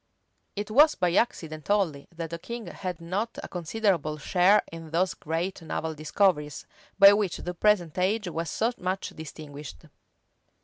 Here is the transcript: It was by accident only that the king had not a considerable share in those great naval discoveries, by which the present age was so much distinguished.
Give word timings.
It 0.55 0.71
was 0.71 0.95
by 0.95 1.13
accident 1.13 1.69
only 1.69 2.07
that 2.15 2.31
the 2.31 2.39
king 2.39 2.65
had 2.65 2.99
not 2.99 3.37
a 3.43 3.47
considerable 3.47 4.17
share 4.17 4.63
in 4.71 4.89
those 4.89 5.13
great 5.13 5.61
naval 5.61 5.93
discoveries, 5.93 6.65
by 6.97 7.13
which 7.13 7.37
the 7.37 7.53
present 7.53 7.95
age 7.99 8.27
was 8.27 8.49
so 8.49 8.71
much 8.79 9.09
distinguished. 9.09 9.85